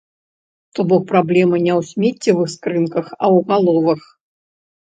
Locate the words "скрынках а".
2.57-3.31